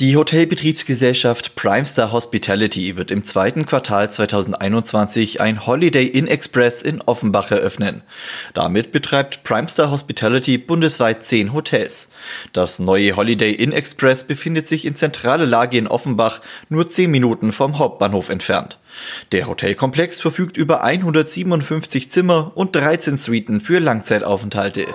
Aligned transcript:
Die 0.00 0.16
Hotelbetriebsgesellschaft 0.16 1.54
Primestar 1.54 2.10
Hospitality 2.10 2.96
wird 2.96 3.10
im 3.10 3.22
zweiten 3.22 3.64
Quartal 3.64 4.10
2021 4.10 5.40
ein 5.40 5.66
Holiday 5.66 6.06
Inn 6.06 6.26
Express 6.26 6.82
in 6.82 7.00
Offenbach 7.02 7.50
eröffnen. 7.52 8.02
Damit 8.54 8.90
betreibt 8.90 9.44
Primestar 9.44 9.90
Hospitality 9.90 10.58
bundesweit 10.58 11.22
zehn 11.22 11.52
Hotels. 11.52 12.08
Das 12.52 12.80
neue 12.80 13.14
Holiday 13.14 13.52
Inn 13.52 13.72
Express 13.72 14.24
befindet 14.24 14.66
sich 14.66 14.84
in 14.84 14.96
zentraler 14.96 15.46
Lage 15.46 15.78
in 15.78 15.86
Offenbach, 15.86 16.40
nur 16.68 16.88
zehn 16.88 17.10
Minuten 17.10 17.52
vom 17.52 17.78
Hauptbahnhof 17.78 18.30
entfernt. 18.30 18.78
Der 19.32 19.46
Hotelkomplex 19.46 20.20
verfügt 20.20 20.56
über 20.56 20.82
157 20.82 22.10
Zimmer 22.10 22.52
und 22.54 22.74
13 22.74 23.16
Suiten 23.16 23.60
für 23.60 23.78
Langzeitaufenthalte. 23.78 24.86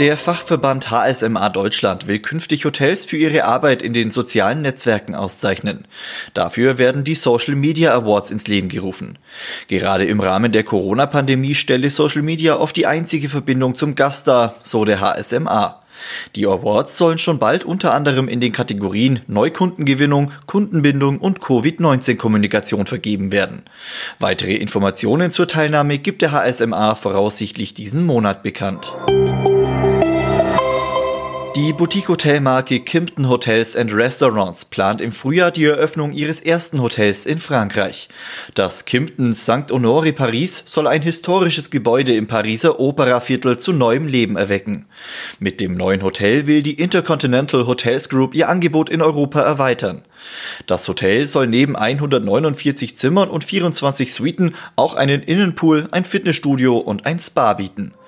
Der 0.00 0.16
Fachverband 0.16 0.90
HSMA 0.90 1.50
Deutschland 1.50 2.08
will 2.08 2.18
künftig 2.18 2.64
Hotels 2.64 3.06
für 3.06 3.16
ihre 3.16 3.44
Arbeit 3.44 3.80
in 3.80 3.92
den 3.92 4.10
sozialen 4.10 4.62
Netzwerken 4.62 5.14
auszeichnen. 5.14 5.86
Dafür 6.34 6.78
werden 6.78 7.04
die 7.04 7.14
Social 7.14 7.54
Media 7.54 7.94
Awards 7.94 8.32
ins 8.32 8.48
Leben 8.48 8.68
gerufen. 8.68 9.18
Gerade 9.68 10.04
im 10.04 10.18
Rahmen 10.18 10.50
der 10.50 10.64
Corona-Pandemie 10.64 11.54
stelle 11.54 11.90
Social 11.90 12.22
Media 12.22 12.56
oft 12.56 12.74
die 12.74 12.88
einzige 12.88 13.28
Verbindung 13.28 13.76
zum 13.76 13.94
Gast 13.94 14.26
dar, 14.26 14.56
so 14.64 14.84
der 14.84 15.00
HSMA. 15.00 15.80
Die 16.34 16.44
Awards 16.44 16.98
sollen 16.98 17.18
schon 17.18 17.38
bald 17.38 17.64
unter 17.64 17.94
anderem 17.94 18.26
in 18.26 18.40
den 18.40 18.50
Kategorien 18.50 19.20
Neukundengewinnung, 19.28 20.32
Kundenbindung 20.46 21.18
und 21.18 21.40
Covid-19-Kommunikation 21.40 22.86
vergeben 22.86 23.30
werden. 23.30 23.62
Weitere 24.18 24.56
Informationen 24.56 25.30
zur 25.30 25.46
Teilnahme 25.46 25.98
gibt 25.98 26.20
der 26.20 26.32
HSMA 26.32 26.96
voraussichtlich 26.96 27.74
diesen 27.74 28.04
Monat 28.04 28.42
bekannt. 28.42 28.92
Die 31.56 31.72
Boutique-Hotelmarke 31.72 32.80
Kimpton 32.80 33.28
Hotels 33.28 33.76
and 33.76 33.94
Restaurants 33.94 34.64
plant 34.64 35.00
im 35.00 35.12
Frühjahr 35.12 35.52
die 35.52 35.66
Eröffnung 35.66 36.10
ihres 36.10 36.40
ersten 36.40 36.82
Hotels 36.82 37.26
in 37.26 37.38
Frankreich. 37.38 38.08
Das 38.54 38.86
Kimpton 38.86 39.32
St. 39.32 39.70
Honoré 39.70 40.10
Paris 40.10 40.64
soll 40.66 40.88
ein 40.88 41.02
historisches 41.02 41.70
Gebäude 41.70 42.12
im 42.16 42.26
Pariser 42.26 42.80
Operaviertel 42.80 43.56
zu 43.56 43.72
neuem 43.72 44.08
Leben 44.08 44.36
erwecken. 44.36 44.86
Mit 45.38 45.60
dem 45.60 45.76
neuen 45.76 46.02
Hotel 46.02 46.48
will 46.48 46.64
die 46.64 46.74
Intercontinental 46.74 47.68
Hotels 47.68 48.08
Group 48.08 48.34
ihr 48.34 48.48
Angebot 48.48 48.90
in 48.90 49.00
Europa 49.00 49.40
erweitern. 49.40 50.02
Das 50.66 50.88
Hotel 50.88 51.28
soll 51.28 51.46
neben 51.46 51.76
149 51.76 52.96
Zimmern 52.96 53.30
und 53.30 53.44
24 53.44 54.12
Suiten 54.12 54.56
auch 54.74 54.94
einen 54.94 55.22
Innenpool, 55.22 55.86
ein 55.92 56.04
Fitnessstudio 56.04 56.78
und 56.78 57.06
ein 57.06 57.20
Spa 57.20 57.52
bieten. 57.52 57.94